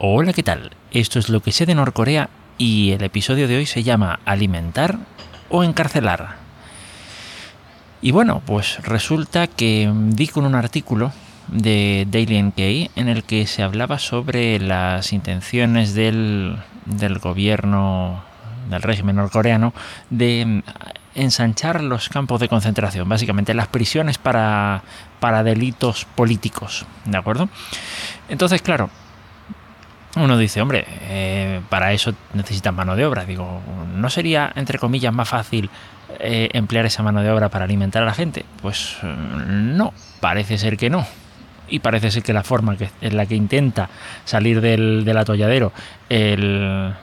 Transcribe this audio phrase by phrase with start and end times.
[0.00, 0.70] Hola, ¿qué tal?
[0.92, 4.96] Esto es lo que sé de Norcorea y el episodio de hoy se llama Alimentar
[5.48, 6.36] o encarcelar.
[8.00, 11.10] Y bueno, pues resulta que di con un artículo
[11.48, 18.22] de Daily NK en el que se hablaba sobre las intenciones del, del gobierno
[18.70, 19.74] del régimen norcoreano
[20.10, 20.62] de
[21.16, 24.84] ensanchar los campos de concentración, básicamente las prisiones para,
[25.18, 27.48] para delitos políticos, ¿de acuerdo?
[28.28, 28.90] Entonces, claro,
[30.16, 33.24] uno dice, hombre, eh, para eso necesitas mano de obra.
[33.24, 33.60] Digo,
[33.94, 35.70] ¿no sería, entre comillas, más fácil
[36.18, 38.44] eh, emplear esa mano de obra para alimentar a la gente?
[38.62, 41.06] Pues mm, no, parece ser que no.
[41.68, 43.90] Y parece ser que la forma que, en la que intenta
[44.24, 45.72] salir del, atolladero
[46.08, 46.94] el,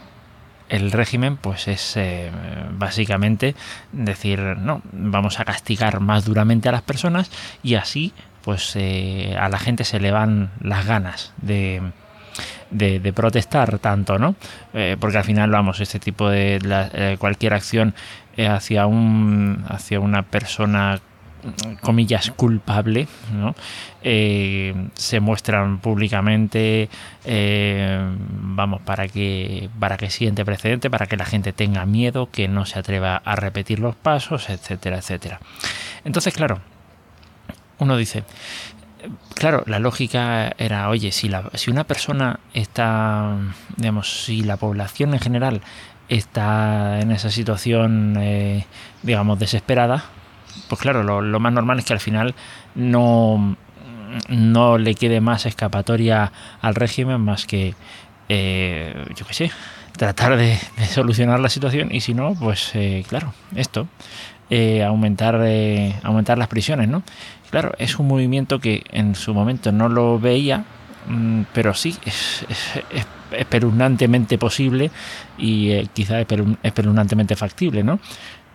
[0.70, 2.32] el régimen, pues es eh,
[2.72, 3.56] básicamente
[3.92, 7.30] decir, no, vamos a castigar más duramente a las personas
[7.62, 11.82] y así, pues a la gente se le van las ganas de
[12.72, 14.36] de, protestar tanto, ¿no?
[14.74, 17.94] Eh, porque al final, vamos, este tipo de eh, cualquier acción
[18.38, 21.00] eh, hacia un hacia una persona
[21.82, 23.54] comillas culpable ¿no?
[24.02, 26.90] se muestran públicamente
[27.24, 32.66] vamos para que para que siente precedente para que la gente tenga miedo que no
[32.66, 35.40] se atreva a repetir los pasos etcétera etcétera
[36.04, 36.62] entonces claro
[37.78, 38.24] uno dice
[39.36, 43.38] claro, la lógica era, oye, si, la, si una persona está,
[43.78, 45.62] digamos, si la población en general
[46.10, 48.66] está en esa situación, eh,
[49.04, 50.06] digamos, desesperada,
[50.70, 52.36] pues claro, lo, más normal es que al final
[52.76, 53.56] no,
[54.30, 57.76] no le quede más escapatoria al régimen más que,
[58.30, 59.52] eh, yo qué sé,
[59.98, 60.58] tratar de,
[60.90, 63.88] solucionar la situación y si no, pues eh, claro, esto,
[64.86, 65.42] aumentar,
[66.04, 67.04] aumentar las prisiones, ¿no?
[67.50, 70.66] Claro, es un movimiento que en su momento no lo veía,
[71.08, 72.46] mm, pero sí, es,
[73.32, 74.92] espeluznantemente posible
[75.38, 78.00] y eh, quizá espeluznantemente factible, ¿no?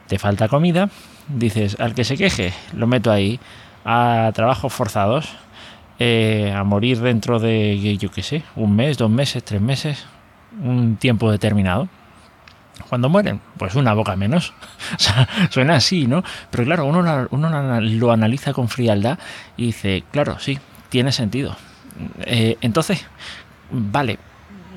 [0.06, 0.90] Te falta comida,
[1.28, 3.38] dices, al que se queje, lo meto ahí,
[3.84, 5.30] a trabajos forzados,
[6.02, 10.06] eh, a morir dentro de, yo qué sé, un mes, dos meses, tres meses,
[10.64, 11.88] un tiempo determinado
[12.88, 13.40] cuando mueren?
[13.58, 14.54] Pues una boca menos.
[14.96, 16.24] O sea, suena así, ¿no?
[16.50, 19.18] Pero claro, uno, uno lo analiza con frialdad
[19.56, 20.58] y dice, claro, sí,
[20.88, 21.54] tiene sentido.
[22.22, 23.06] Eh, entonces,
[23.70, 24.18] vale,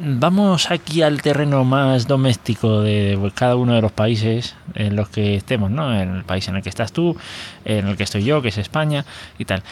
[0.02, 5.36] vamos aquí al terreno más doméstico de cada uno de los países en los que
[5.36, 5.98] estemos, ¿no?
[5.98, 7.18] En el país en el que estás tú,
[7.64, 9.06] en el que estoy yo, que es España
[9.38, 9.64] y tal.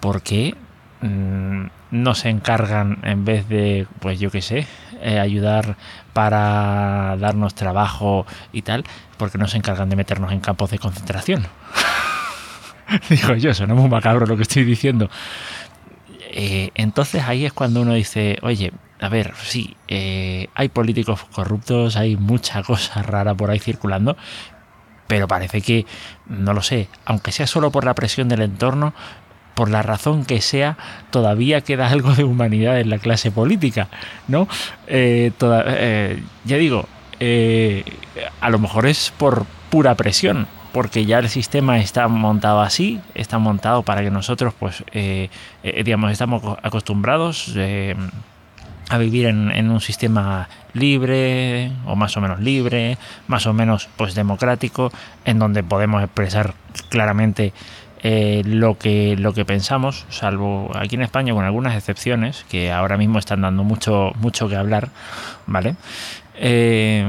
[0.00, 0.54] ¿Por qué
[1.00, 4.66] mm, no se encargan en vez de, pues yo qué sé,
[5.00, 5.76] eh, ayudar
[6.12, 8.84] para darnos trabajo y tal,
[9.16, 11.46] porque no se encargan de meternos en campos de concentración.
[13.08, 15.10] Digo yo, es muy macabro lo que estoy diciendo.
[16.32, 21.96] Eh, entonces ahí es cuando uno dice, oye, a ver, sí, eh, hay políticos corruptos,
[21.96, 24.16] hay mucha cosa rara por ahí circulando,
[25.06, 25.86] pero parece que,
[26.26, 28.94] no lo sé, aunque sea solo por la presión del entorno,
[29.60, 30.78] por la razón que sea,
[31.10, 33.88] todavía queda algo de humanidad en la clase política,
[34.26, 34.48] ¿no?
[34.86, 36.86] Eh, eh, ya digo,
[37.20, 37.84] eh,
[38.40, 43.38] a lo mejor es por pura presión, porque ya el sistema está montado así, está
[43.38, 44.82] montado para que nosotros, pues,
[45.84, 47.54] digamos, estamos acostumbrados
[48.88, 52.96] a vivir en, en, un sistema libre o más o menos libre,
[53.28, 54.90] más o menos pues democrático,
[55.26, 56.54] en donde podemos expresar
[56.88, 57.52] claramente
[58.02, 62.96] eh, lo, que, lo que pensamos, salvo aquí en España con algunas excepciones que ahora
[62.96, 64.88] mismo están dando mucho, mucho que hablar,
[65.46, 65.76] ¿vale?
[66.36, 67.04] Eh,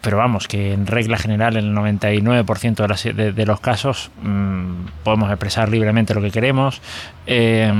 [0.00, 5.68] pero vamos, que en regla general en el 99% de, los casos mm, podemos expresar
[5.68, 6.80] libremente lo que queremos.
[7.26, 7.70] Eh,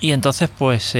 [0.00, 0.96] y entonces, pues,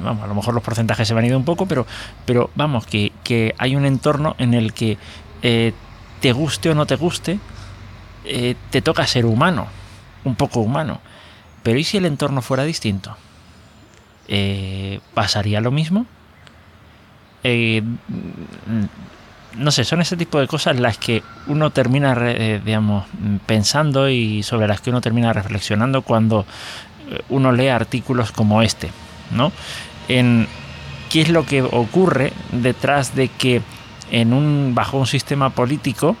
[0.00, 1.84] vamos, a lo mejor los porcentajes se van a ir un poco, pero,
[2.24, 4.98] pero vamos, que, que hay un entorno en el que
[5.42, 7.40] te guste o no te guste,
[8.26, 9.66] eh, te toca ser humano,
[10.24, 11.00] un poco humano.
[11.62, 13.16] Pero ¿y si el entorno fuera distinto?
[14.28, 16.06] Eh, ¿Pasaría lo mismo?
[17.44, 17.82] Eh,
[19.56, 23.06] no sé, son ese tipo de cosas las que uno termina, digamos,
[23.46, 26.44] pensando y sobre las que uno termina reflexionando cuando
[27.28, 28.90] uno lee artículos como este,
[29.30, 29.52] ¿no?
[30.08, 30.46] En
[31.08, 33.62] qué es lo que ocurre detrás de que
[34.10, 36.16] en un bajo un sistema político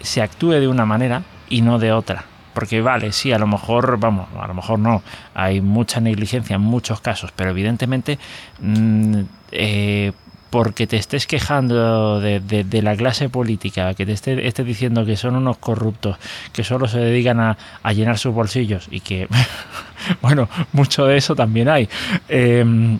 [0.00, 2.24] se actúe de una manera y no de otra.
[2.54, 5.02] Porque vale, sí, a lo mejor, vamos, a lo mejor no,
[5.34, 8.18] hay mucha negligencia en muchos casos, pero evidentemente
[8.60, 9.20] mm,
[9.52, 10.12] eh,
[10.50, 15.58] porque te estés quejando de, la clase política, que te esté, diciendo que son unos
[15.58, 16.16] corruptos,
[16.52, 17.56] que solo se dedican a,
[17.92, 19.28] llenar sus bolsillos y que,
[20.22, 21.88] bueno, mucho de eso también hay.
[22.28, 22.98] Em,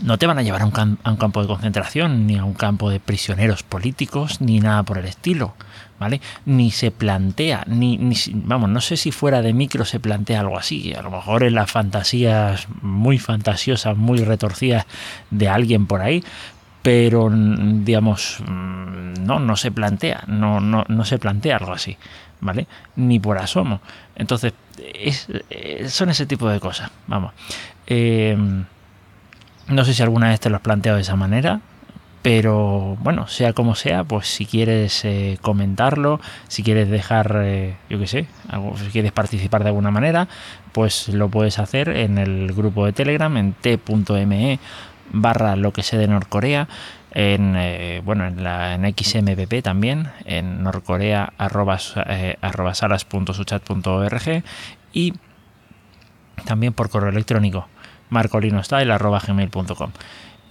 [0.00, 3.00] no te van a llevar a un, campo de concentración, ni a un campo de
[3.00, 5.54] prisioneros políticos, ni nada por el estilo,
[5.98, 6.20] ¿vale?
[6.46, 10.58] Ni se plantea, ni, ni, vamos, no sé si fuera de micro se plantea algo
[10.58, 14.86] así, a lo mejor en las fantasías muy fantasiosas, muy retorcidas
[15.30, 16.24] de alguien por ahí,
[16.82, 21.96] pero digamos, mm, no, no se plantea, no, no, no se plantea algo así,
[22.40, 22.66] ¿vale?
[22.96, 23.80] Ni por asomo.
[24.16, 24.52] Entonces,
[24.94, 27.32] es, eh, son ese tipo de cosas, vamos.
[27.86, 28.36] Eh,
[29.72, 31.60] no sé si alguna vez te lo has planteado de esa manera,
[32.22, 37.98] pero bueno, sea como sea, pues si quieres eh, comentarlo, si quieres dejar, eh, yo
[37.98, 40.28] qué sé, algo, si quieres participar de alguna manera,
[40.72, 44.60] pues lo puedes hacer en el grupo de Telegram en t.me
[45.12, 46.68] barra lo que sé de Norcorea,
[47.10, 54.44] en eh, bueno en la en XMPP también, en norcorea arroba, salas.suchat.org
[54.92, 55.14] y
[56.46, 57.66] también por correo electrónico
[58.12, 59.90] marcolinostyle.gmail.com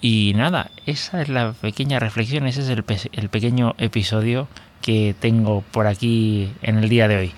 [0.01, 2.69] Y nada, esa es la pequeña reflexión, ese es
[3.13, 4.47] el pequeño episodio
[4.81, 7.31] que tengo por aquí en el día de hoy.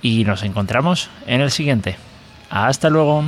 [0.00, 1.96] Y nos encontramos en el siguiente.
[2.50, 3.24] Hasta luego.